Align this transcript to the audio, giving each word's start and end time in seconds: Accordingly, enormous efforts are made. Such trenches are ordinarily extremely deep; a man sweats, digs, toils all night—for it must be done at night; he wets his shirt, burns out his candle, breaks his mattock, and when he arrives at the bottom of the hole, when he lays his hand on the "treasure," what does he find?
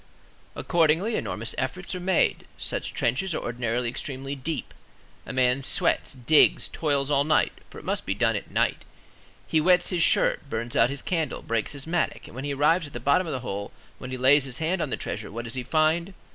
Accordingly, 0.55 1.15
enormous 1.15 1.53
efforts 1.59 1.93
are 1.93 1.99
made. 1.99 2.47
Such 2.57 2.91
trenches 2.95 3.35
are 3.35 3.43
ordinarily 3.43 3.87
extremely 3.87 4.35
deep; 4.35 4.73
a 5.27 5.31
man 5.31 5.61
sweats, 5.61 6.13
digs, 6.13 6.67
toils 6.67 7.11
all 7.11 7.23
night—for 7.23 7.77
it 7.77 7.85
must 7.85 8.07
be 8.07 8.15
done 8.15 8.35
at 8.35 8.49
night; 8.49 8.83
he 9.45 9.61
wets 9.61 9.89
his 9.89 10.01
shirt, 10.01 10.49
burns 10.49 10.75
out 10.75 10.89
his 10.89 11.03
candle, 11.03 11.43
breaks 11.43 11.73
his 11.73 11.85
mattock, 11.85 12.25
and 12.25 12.33
when 12.33 12.45
he 12.45 12.53
arrives 12.55 12.87
at 12.87 12.93
the 12.93 12.99
bottom 12.99 13.27
of 13.27 13.33
the 13.33 13.41
hole, 13.41 13.71
when 13.99 14.09
he 14.09 14.17
lays 14.17 14.45
his 14.45 14.57
hand 14.57 14.81
on 14.81 14.89
the 14.89 14.97
"treasure," 14.97 15.31
what 15.31 15.45
does 15.45 15.53
he 15.53 15.61
find? 15.61 16.15